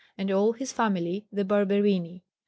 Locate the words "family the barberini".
0.73-2.23